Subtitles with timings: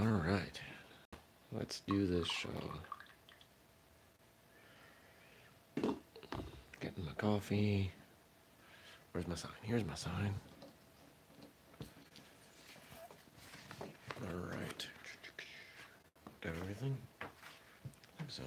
[0.00, 0.58] All right,
[1.52, 2.48] let's do this show.
[6.80, 7.92] Getting my coffee.
[9.12, 9.50] Where's my sign?
[9.60, 10.32] Here's my sign.
[14.22, 14.86] All right.
[16.40, 16.96] Got everything?
[17.20, 17.26] I
[18.16, 18.42] think so.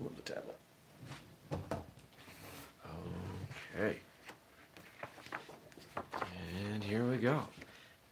[0.00, 0.56] Move the tablet.
[3.76, 3.98] Okay.
[6.70, 7.42] And here we go.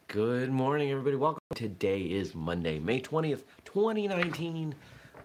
[0.08, 1.16] Good morning, everybody.
[1.16, 1.45] Welcome.
[1.56, 4.74] Today is Monday, May 20th, 2019.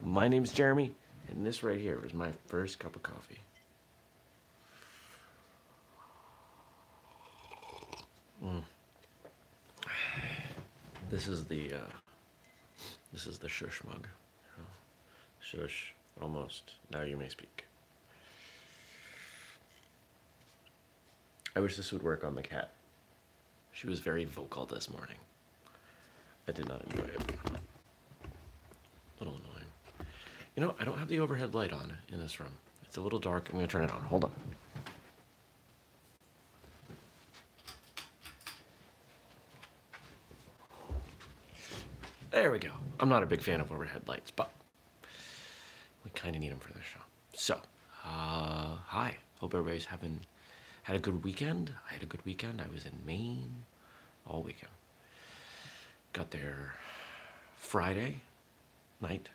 [0.02, 0.94] My name's Jeremy,
[1.28, 3.42] and this right here is my first cup of coffee.
[8.42, 8.64] Mm.
[11.10, 11.92] This is the uh,
[13.12, 14.08] this is the shush mug.
[15.42, 16.76] Shush, almost.
[16.94, 17.66] Now you may speak.
[21.58, 22.72] I wish this would work on the cat.
[23.74, 25.18] She was very vocal this morning.
[26.48, 27.22] I did not enjoy it.
[29.20, 29.66] A little annoying.
[30.56, 32.52] You know, I don't have the overhead light on in this room.
[32.84, 33.48] It's a little dark.
[33.50, 34.02] I'm going to turn it on.
[34.02, 34.32] Hold on.
[42.32, 42.72] There we go.
[43.00, 44.52] I'm not a big fan of overhead lights, but
[46.04, 47.00] we kind of need them for this show.
[47.34, 47.56] So,
[48.06, 49.18] uh, hi.
[49.40, 50.20] Hope everybody's having
[50.84, 51.74] had a good weekend.
[51.90, 52.62] I had a good weekend.
[52.62, 53.64] I was in Maine
[54.26, 54.72] all weekend.
[56.14, 56.76] Got there
[57.58, 58.22] Friday
[59.00, 59.30] night.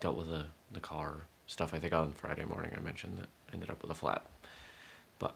[0.00, 1.74] Dealt with the, the car stuff.
[1.74, 4.24] I think on Friday morning I mentioned that ended up with a flat.
[5.18, 5.34] But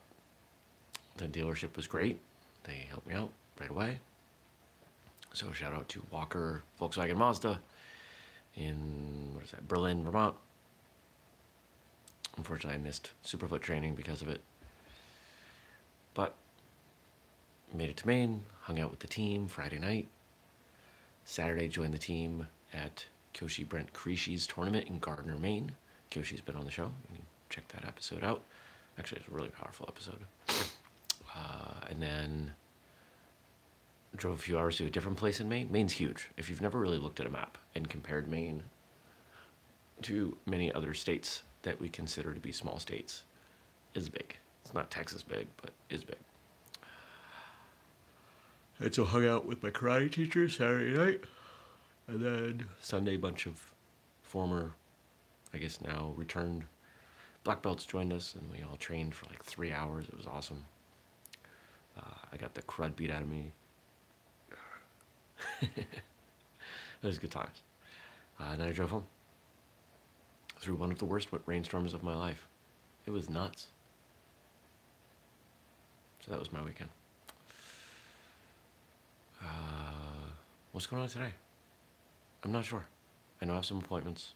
[1.16, 2.20] the dealership was great.
[2.64, 3.98] They helped me out right away.
[5.32, 7.60] So shout out to Walker Volkswagen Mazda
[8.56, 10.34] in what is that Berlin, Vermont.
[12.36, 14.40] Unfortunately, I missed Superfoot training because of it.
[16.14, 16.34] But
[17.72, 20.08] made it to Maine, hung out with the team Friday night.
[21.24, 25.72] Saturday, joined the team at Kyoshi Brent Krishi's tournament in Gardner, Maine.
[26.10, 26.90] Kyoshi's been on the show.
[27.10, 28.42] You can check that episode out.
[28.98, 30.24] Actually, it's a really powerful episode.
[31.36, 32.50] Uh, and then
[34.16, 35.68] drove a few hours to a different place in Maine.
[35.70, 36.28] Maine's huge.
[36.36, 38.62] If you've never really looked at a map and compared Maine
[40.02, 43.22] to many other states that we consider to be small states,
[43.94, 44.36] is big.
[44.64, 46.18] It's not Texas big, but is big.
[48.80, 51.24] And so hung out with my karate teacher Saturday night,
[52.06, 53.60] and then Sunday, a bunch of
[54.22, 54.72] former,
[55.52, 56.64] I guess now returned
[57.42, 60.06] black belts joined us, and we all trained for like three hours.
[60.06, 60.64] It was awesome.
[61.98, 63.52] Uh, I got the crud beat out of me
[65.60, 65.86] it
[67.02, 67.62] was good times.
[68.40, 69.06] Uh, and then I drove home
[70.60, 72.46] through one of the worst rainstorms of my life.
[73.06, 73.68] It was nuts.
[76.24, 76.90] So that was my weekend.
[80.72, 81.32] What's going on today?
[82.44, 82.84] I'm not sure.
[83.40, 84.34] I know I have some appointments,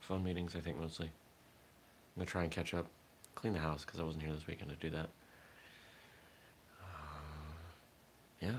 [0.00, 1.06] phone meetings, I think mostly.
[1.06, 2.86] I'm gonna try and catch up,
[3.34, 5.08] clean the house because I wasn't here this weekend to do that.
[6.80, 6.86] Uh,
[8.40, 8.52] yeah.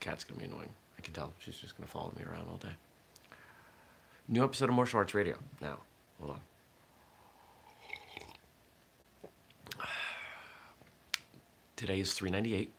[0.00, 0.70] Cat's gonna be annoying.
[0.98, 1.32] I can tell.
[1.38, 2.74] She's just gonna follow me around all day.
[4.28, 5.36] New episode of Martial Arts Radio.
[5.60, 5.80] Now,
[6.18, 6.40] hold on.
[11.76, 12.72] Today is 398.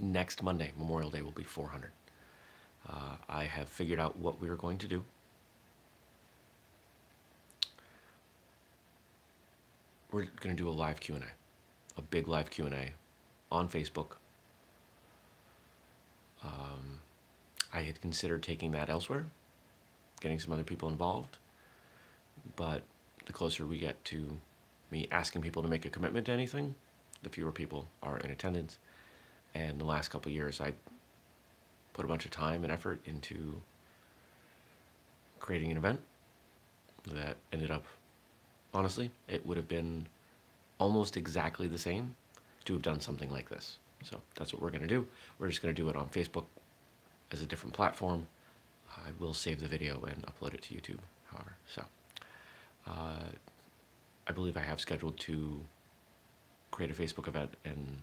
[0.00, 1.90] Next Monday, Memorial Day, will be 400.
[2.88, 5.04] Uh, I have figured out what we are going to do.
[10.10, 11.20] We're going to do a live Q&A,
[11.98, 12.92] a big live Q&A
[13.52, 14.16] on Facebook
[16.42, 17.00] um,
[17.72, 19.26] I had considered taking that elsewhere,
[20.20, 21.36] getting some other people involved,
[22.56, 22.82] but
[23.26, 24.38] the closer we get to
[24.90, 26.74] me asking people to make a commitment to anything,
[27.22, 28.78] the fewer people are in attendance.
[29.54, 30.72] And the last couple years, I
[31.92, 33.60] put a bunch of time and effort into
[35.40, 36.00] creating an event
[37.12, 37.84] that ended up,
[38.72, 40.06] honestly, it would have been
[40.78, 42.14] almost exactly the same
[42.64, 43.78] to have done something like this.
[44.04, 45.06] So that's what we're going to do.
[45.38, 46.44] We're just going to do it on Facebook
[47.32, 48.26] as a different platform.
[48.96, 50.98] I will save the video and upload it to YouTube,
[51.30, 51.54] however.
[51.74, 51.84] So
[52.86, 53.28] uh,
[54.26, 55.60] I believe I have scheduled to
[56.70, 58.02] create a Facebook event and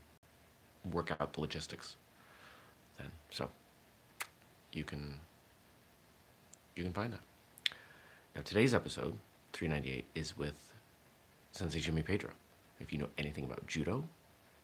[0.94, 1.95] work out the logistics
[2.98, 3.12] then.
[3.31, 3.50] So
[4.74, 5.19] you can
[6.75, 7.22] you can find that.
[8.36, 9.18] Now today's episode,
[9.54, 10.54] 398, is with
[11.51, 12.30] Sensei Jimmy Pedro.
[12.80, 14.04] If you know anything about judo,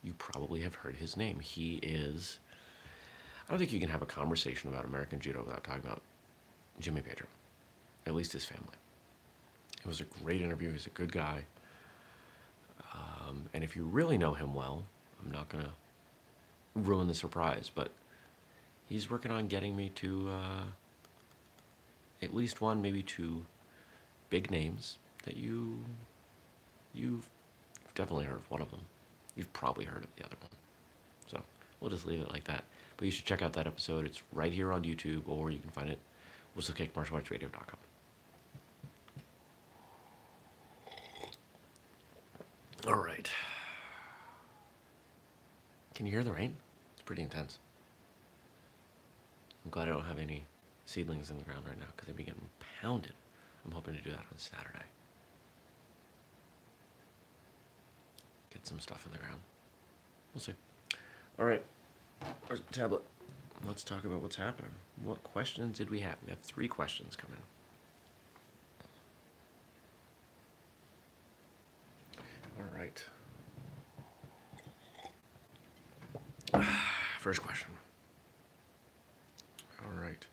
[0.03, 1.39] you probably have heard his name.
[1.39, 2.39] He is,
[3.47, 6.01] I don't think you can have a conversation about American Judo without talking about
[6.79, 7.25] Jimmy Pedro,
[8.05, 8.75] at least his family.
[9.79, 10.71] It was a great interview.
[10.71, 11.43] He's a good guy.
[12.93, 14.83] Um, and if you really know him well,
[15.23, 15.71] I'm not going to
[16.75, 17.91] ruin the surprise, but
[18.89, 20.63] he's working on getting me to uh,
[22.21, 23.45] at least one, maybe two
[24.29, 25.79] big names that you
[26.93, 27.27] you've
[27.95, 28.81] definitely heard of one of them.
[29.35, 30.51] You've probably heard of the other one.
[31.31, 31.41] So
[31.79, 32.63] we'll just leave it like that.
[32.97, 34.05] But you should check out that episode.
[34.05, 35.99] It's right here on YouTube, or you can find it
[36.57, 37.77] whistlekickmartialartsradio.com.
[42.87, 43.29] All right.
[46.03, 46.57] Can you hear the rain?
[46.91, 47.59] It's pretty intense.
[49.63, 50.43] I'm glad I don't have any
[50.85, 52.49] seedlings in the ground right now because they'd be getting
[52.81, 53.13] pounded.
[53.65, 54.83] I'm hoping to do that on Saturday.
[58.51, 59.39] Get some stuff in the ground.
[60.33, 60.55] We'll see.
[61.39, 61.63] All right.
[62.73, 63.03] Tablet?
[63.65, 64.71] Let's talk about what's happening.
[65.05, 66.17] What questions did we have?
[66.25, 67.39] We have three questions coming.
[72.59, 73.01] All right.
[77.23, 77.69] First question.
[79.79, 80.25] All right.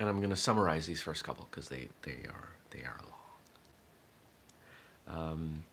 [0.00, 2.98] And I'm going to summarize these first couple because they, they are they are
[5.06, 5.16] long.
[5.16, 5.64] Um,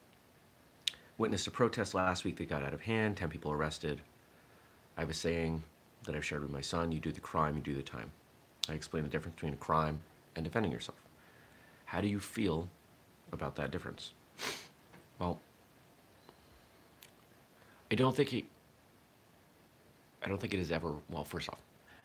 [1.18, 3.18] witnessed a protest last week that got out of hand.
[3.18, 4.02] Ten people arrested.
[4.98, 5.64] I have a saying
[6.04, 6.92] that I've shared with my son.
[6.92, 8.12] You do the crime, you do the time.
[8.70, 10.00] I explain the difference between a crime
[10.36, 11.00] and defending yourself.
[11.86, 12.70] How do you feel
[13.32, 14.12] about that difference?
[15.18, 15.42] Well,
[17.92, 18.46] I don't think he.
[20.24, 20.96] I don't think it is ever.
[21.10, 21.60] Well, first off,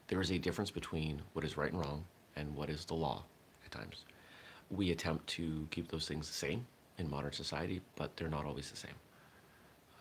[0.08, 2.04] there is a difference between what is right and wrong
[2.34, 3.22] and what is the law
[3.64, 4.04] at times.
[4.68, 6.66] We attempt to keep those things the same
[6.98, 8.94] in modern society, but they're not always the same.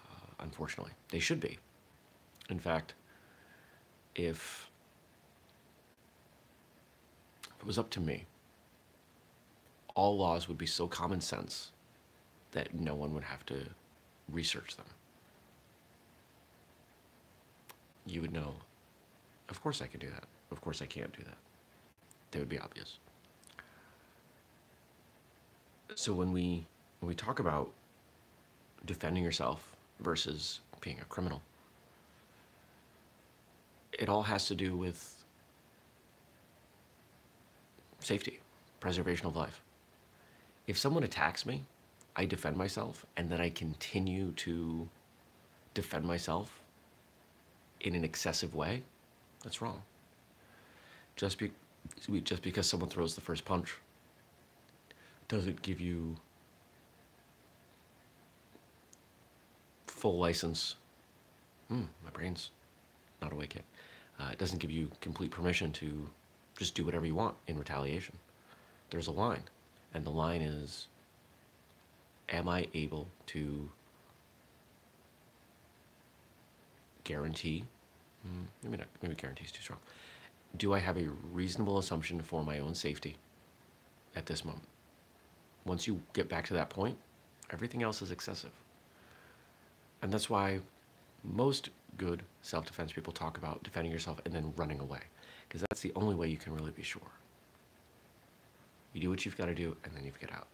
[0.09, 1.59] Uh, unfortunately, they should be.
[2.49, 2.95] In fact,
[4.15, 4.71] if
[7.59, 8.25] it was up to me,
[9.93, 11.71] all laws would be so common sense
[12.53, 13.67] that no one would have to
[14.31, 14.85] research them.
[18.05, 18.55] You would know,
[19.49, 20.25] of course I can do that.
[20.51, 21.37] Of course I can't do that.
[22.31, 22.99] They would be obvious.
[25.95, 26.65] So when we
[26.99, 27.71] when we talk about
[28.85, 31.41] defending yourself versus being a criminal,
[33.93, 35.23] it all has to do with
[37.99, 38.39] safety,
[38.79, 39.61] preservation of life.
[40.67, 41.63] If someone attacks me,
[42.15, 44.87] I defend myself, and then I continue to
[45.73, 46.61] defend myself
[47.87, 48.83] in an excessive way,
[49.43, 49.81] that's wrong.
[51.15, 51.51] Just, be,
[52.23, 53.73] just because someone throws the first punch
[55.27, 56.15] doesn't give you
[59.87, 60.75] full license.
[61.69, 62.51] Hmm, my brain's
[63.21, 63.63] not awake yet.
[64.19, 66.07] Uh, it doesn't give you complete permission to
[66.57, 68.15] just do whatever you want in retaliation.
[68.89, 69.43] There's a line,
[69.93, 70.87] and the line is
[72.29, 73.69] Am I able to
[77.03, 77.65] guarantee?
[78.25, 79.79] Mm, maybe not, maybe guarantee is too strong.
[80.57, 83.17] Do I have a reasonable assumption for my own safety
[84.15, 84.67] at this moment?
[85.65, 86.97] Once you get back to that point,
[87.51, 88.51] everything else is excessive.
[90.01, 90.59] And that's why
[91.23, 94.99] most good self defense people talk about defending yourself and then running away,
[95.47, 97.01] because that's the only way you can really be sure.
[98.93, 100.47] You do what you've got to do, and then you get out.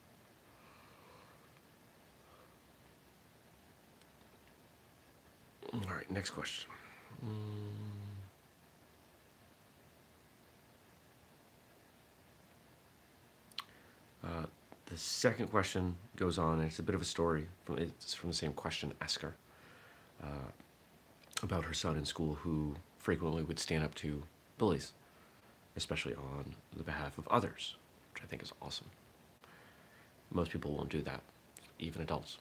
[5.73, 6.69] All right, next question.
[14.23, 14.45] Uh,
[14.85, 17.47] the second question goes on, and it's a bit of a story.
[17.65, 19.35] From, it's from the same question asker
[20.23, 20.49] uh,
[21.43, 24.23] about her son in school who frequently would stand up to
[24.57, 24.93] bullies,
[25.75, 27.75] especially on the behalf of others,
[28.13, 28.87] which I think is awesome.
[30.31, 31.21] Most people won't do that,
[31.79, 32.37] even adults.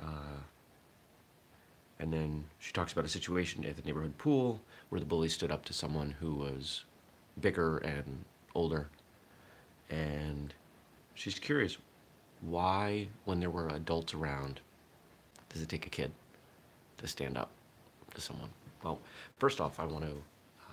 [0.00, 0.40] Uh,
[2.00, 5.50] and then she talks about a situation at the neighborhood pool where the bully stood
[5.50, 6.84] up to someone who was
[7.40, 8.24] bigger and
[8.54, 8.88] older.
[9.90, 10.52] And
[11.14, 11.78] she's curious
[12.40, 14.60] why, when there were adults around,
[15.48, 16.12] does it take a kid
[16.98, 17.50] to stand up
[18.14, 18.50] to someone?
[18.82, 19.00] Well,
[19.38, 20.10] first off, I want to,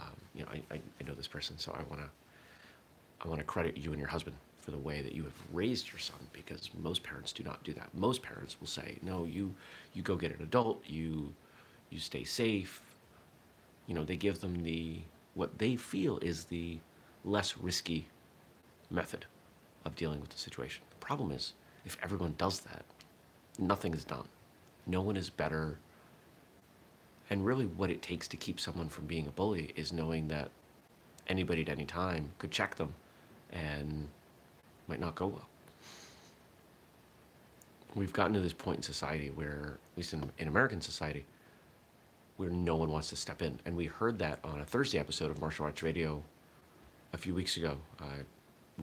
[0.01, 2.09] um, you know, I, I know this person, so I want to,
[3.23, 5.91] I want to credit you and your husband for the way that you have raised
[5.91, 7.89] your son because most parents do not do that.
[7.93, 9.53] Most parents will say, "No, you
[9.93, 11.33] you go get an adult, you
[11.89, 12.81] you stay safe."
[13.87, 15.01] You know, they give them the
[15.33, 16.79] what they feel is the
[17.25, 18.07] less risky
[18.89, 19.25] method
[19.85, 20.83] of dealing with the situation.
[20.89, 21.53] The problem is
[21.85, 22.85] if everyone does that,
[23.57, 24.27] nothing is done.
[24.85, 25.79] No one is better.
[27.29, 30.51] And really what it takes to keep someone from being a bully is knowing that
[31.27, 32.93] anybody at any time could check them
[33.51, 34.07] and
[34.91, 35.47] might not go well.
[37.95, 41.25] we've gotten to this point in society where, at least in, in American society,
[42.35, 43.57] where no one wants to step in.
[43.65, 46.21] And we heard that on a Thursday episode of Martial Arts Radio
[47.13, 47.77] a few weeks ago.
[48.01, 48.25] I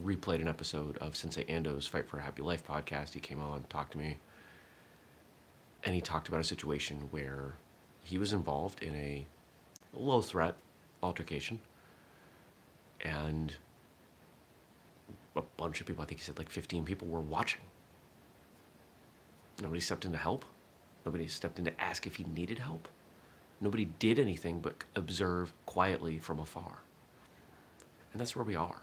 [0.03, 3.13] replayed an episode of Sensei Ando's Fight for a Happy Life podcast.
[3.13, 4.17] He came on, talked to me,
[5.85, 7.53] and he talked about a situation where
[8.03, 9.27] he was involved in a
[9.93, 10.55] low threat
[11.03, 11.59] altercation.
[13.03, 13.53] And
[15.37, 17.61] a bunch of people, I think he said like 15 people, were watching.
[19.63, 20.45] Nobody stepped in to help.
[21.05, 22.89] Nobody stepped in to ask if he needed help.
[23.61, 26.79] Nobody did anything but observe quietly from afar.
[28.13, 28.83] And that's where we are.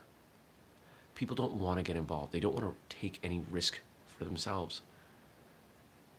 [1.16, 2.34] People don't want to get involved.
[2.34, 3.80] They don't want to take any risk
[4.18, 4.82] for themselves.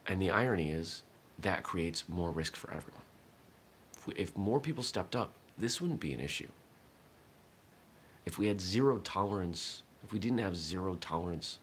[0.06, 1.02] And the irony is
[1.40, 3.02] that creates more risk for everyone.
[3.99, 6.49] If, we, if more people stepped up, this wouldn't be an issue.
[8.25, 11.59] If we had zero tolerance, if we didn't have zero tolerance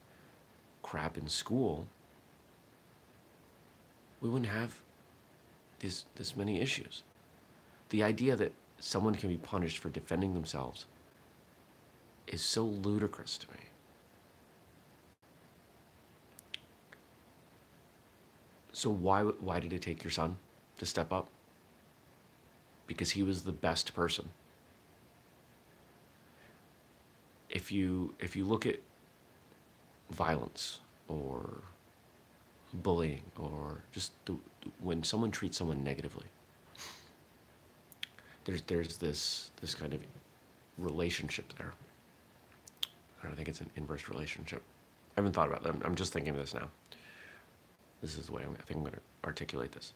[0.82, 1.88] crap in school,
[4.20, 4.76] we wouldn't have
[5.80, 7.04] this, this many issues.
[7.88, 10.86] The idea that someone can be punished for defending themselves
[12.28, 13.60] is so ludicrous to me.
[18.74, 20.36] So why why did it take your son
[20.80, 21.30] to step up?
[22.88, 24.28] Because he was the best person.
[27.54, 28.80] If you if you look at
[30.10, 31.62] violence or
[32.74, 34.36] bullying or just the,
[34.82, 36.26] when someone treats someone negatively,
[38.44, 40.02] there's there's this this kind of
[40.80, 41.74] relationship there.
[43.24, 44.62] I don't think it's an inverse relationship.
[45.16, 45.70] I haven't thought about it.
[45.70, 46.68] I'm, I'm just thinking of this now.
[48.02, 49.94] This is the way I'm, I think I'm going to articulate this.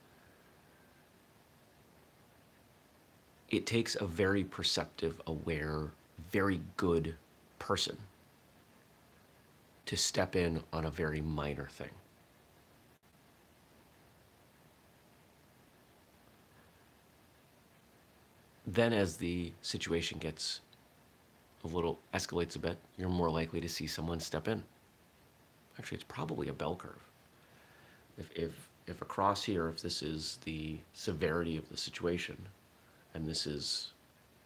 [3.50, 5.92] It takes a very perceptive, aware,
[6.32, 7.16] very good
[7.60, 7.98] person
[9.86, 11.90] to step in on a very minor thing.
[18.66, 20.60] Then, as the situation gets
[21.64, 24.62] a little escalates a bit, you're more likely to see someone step in.
[25.80, 27.08] Actually, it's probably a bell curve
[28.18, 32.38] if, if, if across here, if this is the severity of the situation,
[33.14, 33.92] and this is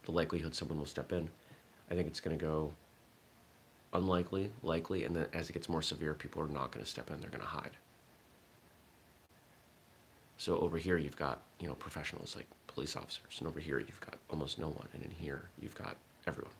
[0.04, 1.28] the likelihood someone will step in,
[1.90, 2.72] I think it's going to go
[3.92, 7.10] unlikely, likely, and then as it gets more severe, people are not going to step
[7.10, 7.70] in, they're going to hide.
[10.38, 14.00] So over here, you've got, you know, professionals like police officers, and over here, you've
[14.00, 15.96] got almost no one, and in here, you've got
[16.26, 16.52] everyone.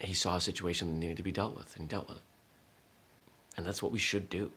[0.00, 2.22] He saw a situation that needed to be dealt with, and he dealt with it.
[3.56, 4.50] And that's what we should do.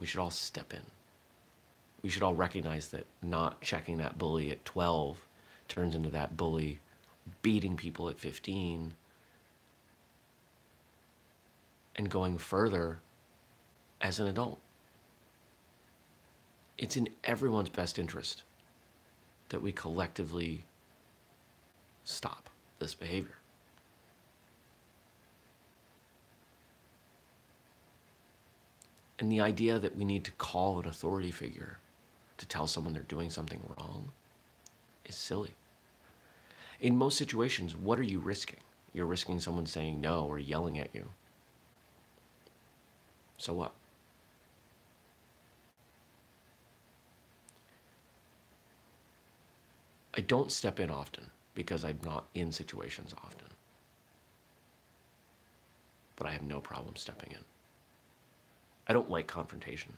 [0.00, 0.82] We should all step in.
[2.02, 5.18] We should all recognize that not checking that bully at 12
[5.68, 6.78] turns into that bully
[7.42, 8.94] beating people at 15
[11.96, 13.00] and going further
[14.00, 14.60] as an adult.
[16.78, 18.42] It's in everyone's best interest
[19.48, 20.64] that we collectively
[22.04, 23.34] stop this behavior.
[29.18, 31.78] And the idea that we need to call an authority figure
[32.36, 34.12] to tell someone they're doing something wrong
[35.04, 35.57] is silly.
[36.80, 38.60] In most situations, what are you risking?
[38.92, 41.08] You're risking someone saying no or yelling at you.
[43.36, 43.72] So what?
[50.14, 53.46] I don't step in often because I'm not in situations often.
[56.16, 57.44] But I have no problem stepping in.
[58.88, 59.92] I don't like confrontation,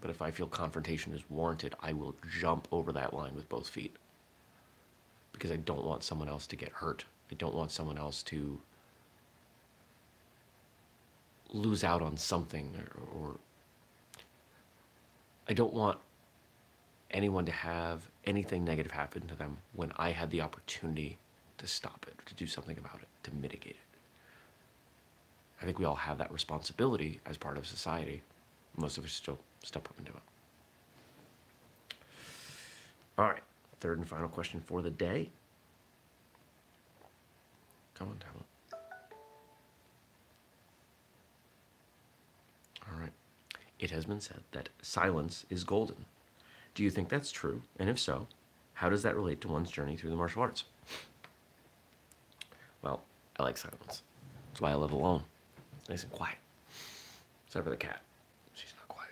[0.00, 3.68] but if I feel confrontation is warranted, I will jump over that line with both
[3.68, 3.96] feet
[5.36, 7.04] because I don't want someone else to get hurt.
[7.30, 8.58] I don't want someone else to
[11.52, 13.36] lose out on something or, or
[15.48, 15.98] I don't want
[17.10, 21.18] anyone to have anything negative happen to them when I had the opportunity
[21.58, 23.98] to stop it, to do something about it, to mitigate it.
[25.60, 28.22] I think we all have that responsibility as part of society.
[28.76, 31.96] Most of us still step up and do it.
[33.18, 33.42] All right,
[33.80, 35.30] third and final question for the day.
[37.94, 38.44] Come on, tablet.
[42.88, 43.12] All right.
[43.78, 46.04] It has been said that silence is golden.
[46.74, 47.62] Do you think that's true?
[47.78, 48.26] And if so,
[48.74, 50.64] how does that relate to one's journey through the martial arts?
[52.82, 53.02] Well,
[53.38, 54.02] I like silence.
[54.50, 55.24] That's why I live alone
[55.88, 56.38] nice and quiet.
[57.46, 58.00] Except for the cat.
[58.54, 59.10] She's not quiet.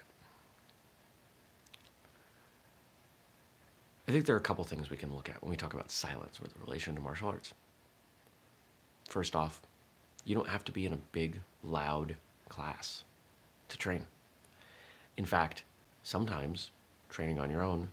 [4.06, 5.90] I think there are a couple things we can look at when we talk about
[5.90, 7.54] silence with relation to martial arts.
[9.08, 9.60] First off,
[10.24, 12.16] you don't have to be in a big, loud
[12.48, 13.04] class
[13.68, 14.04] to train.
[15.16, 15.64] In fact,
[16.02, 16.70] sometimes
[17.08, 17.88] training on your own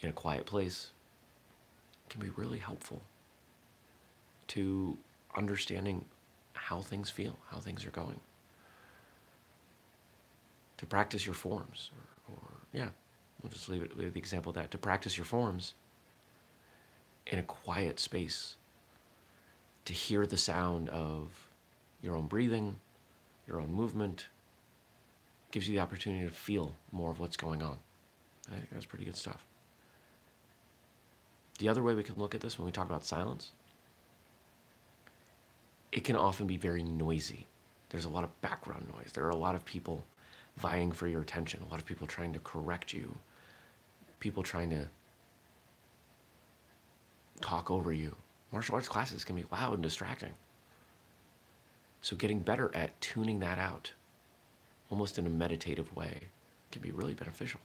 [0.00, 0.90] in a quiet place
[2.08, 3.02] can be really helpful
[4.48, 4.96] to
[5.36, 6.04] understanding
[6.54, 8.20] how things feel, how things are going.
[10.78, 11.90] To practice your forms,
[12.28, 12.88] or, or yeah,
[13.42, 14.70] we'll just leave it with the example of that.
[14.70, 15.74] To practice your forms
[17.26, 18.56] in a quiet space,
[19.84, 21.30] to hear the sound of
[22.02, 22.76] your own breathing,
[23.46, 24.26] your own movement,
[25.50, 27.78] gives you the opportunity to feel more of what's going on.
[28.50, 29.44] I think that's pretty good stuff.
[31.58, 33.52] The other way we can look at this when we talk about silence,
[35.92, 37.46] it can often be very noisy.
[37.88, 39.10] There's a lot of background noise.
[39.14, 40.04] There are a lot of people
[40.56, 43.16] vying for your attention, a lot of people trying to correct you,
[44.20, 44.88] people trying to
[47.40, 48.14] talk over you.
[48.52, 50.32] Martial arts classes can be loud and distracting.
[52.00, 53.92] So getting better at tuning that out,
[54.90, 56.20] almost in a meditative way,
[56.70, 57.60] can be really beneficial.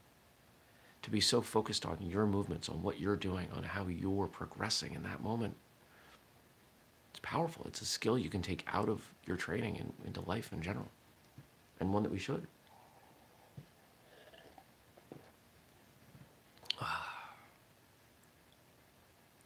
[1.04, 4.94] To be so focused on your movements, on what you're doing, on how you're progressing
[4.94, 5.56] in that moment,
[7.12, 7.66] it's powerful.
[7.68, 10.90] It's a skill you can take out of your training and into life in general,
[11.80, 12.48] and one that we should.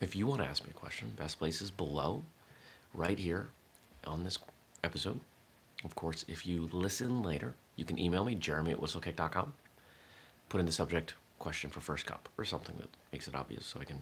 [0.01, 2.23] If you want to ask me a question, best place is below,
[2.93, 3.49] right here
[4.05, 4.37] on this
[4.83, 5.19] episode.
[5.83, 9.53] Of course, if you listen later, you can email me, jeremy at whistlekick.com.
[10.49, 13.79] Put in the subject question for first cup or something that makes it obvious so
[13.79, 14.01] I can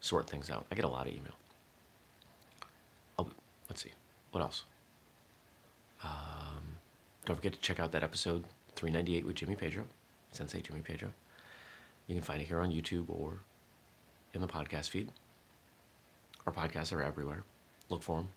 [0.00, 0.66] sort things out.
[0.70, 1.34] I get a lot of email.
[3.18, 3.28] Oh,
[3.68, 3.92] let's see.
[4.30, 4.64] What else?
[6.04, 6.76] Um,
[7.24, 8.44] don't forget to check out that episode
[8.76, 9.84] 398 with Jimmy Pedro,
[10.32, 11.10] Sensei Jimmy Pedro.
[12.06, 13.40] You can find it here on YouTube or
[14.34, 15.10] in the podcast feed.
[16.46, 17.44] Our podcasts are everywhere.
[17.88, 18.28] Look for them.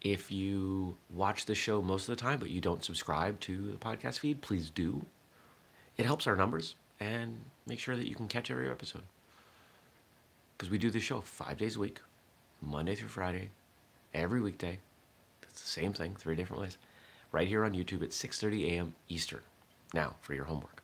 [0.00, 3.78] If you watch the show most of the time, but you don't subscribe to the
[3.78, 5.04] podcast feed, please do.
[5.96, 9.02] It helps our numbers and make sure that you can catch every episode.
[10.56, 12.00] Because we do this show five days a week,
[12.60, 13.50] Monday through Friday,
[14.12, 14.78] every weekday.
[15.42, 16.76] It's the same thing, three different ways.
[17.32, 18.94] Right here on YouTube at 6:30 a.m.
[19.08, 19.42] Eastern.
[19.92, 20.82] Now for your homework.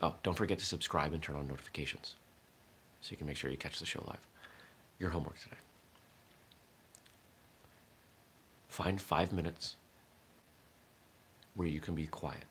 [0.00, 2.14] Oh, don't forget to subscribe and turn on notifications
[3.00, 4.20] so you can make sure you catch the show live.
[4.98, 5.56] Your homework today.
[8.68, 9.76] Find five minutes
[11.54, 12.44] where you can be quiet,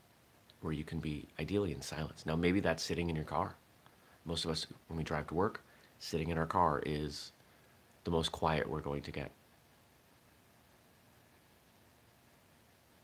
[0.62, 2.26] where you can be ideally in silence.
[2.26, 3.56] Now, maybe that's sitting in your car.
[4.26, 5.62] Most of us, when we drive to work,
[6.00, 7.32] sitting in our car is
[8.04, 9.32] the most quiet we're going to get.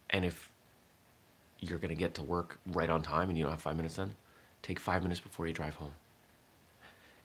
[0.09, 0.49] And if
[1.59, 3.95] you're going to get to work right on time and you don't have five minutes
[3.95, 4.13] then,
[4.61, 5.93] take five minutes before you drive home.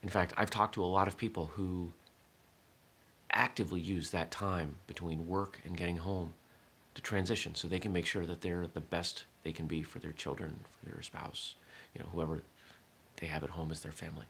[0.02, 1.92] In fact, I've talked to a lot of people who
[3.32, 6.34] actively use that time between work and getting home
[6.94, 9.98] to transition so they can make sure that they're the best they can be for
[9.98, 11.54] their children, for their spouse,
[11.94, 12.42] you know, whoever
[13.20, 14.26] they have at home as their family.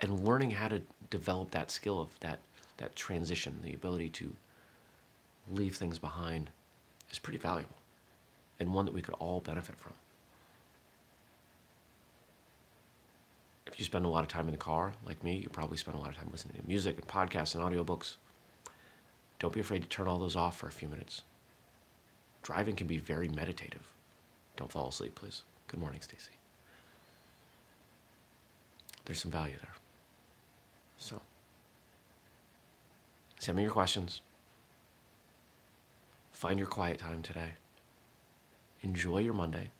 [0.00, 2.38] And learning how to develop that skill of that
[2.76, 4.32] that transition, the ability to
[5.50, 6.50] leave things behind
[7.10, 7.74] is pretty valuable
[8.60, 9.92] and one that we could all benefit from.
[13.68, 15.96] If you spend a lot of time in the car, like me, you probably spend
[15.96, 18.14] a lot of time listening to music and podcasts and audiobooks.
[19.38, 21.22] Don't be afraid to turn all those off for a few minutes.
[22.42, 23.86] Driving can be very meditative.
[24.56, 25.42] Don't fall asleep, please.
[25.68, 26.30] Good morning, Stacy.
[29.04, 29.74] There's some value there.
[30.96, 31.20] So,
[33.38, 34.22] send me your questions.
[36.32, 37.52] Find your quiet time today.
[38.82, 39.70] Enjoy your Monday.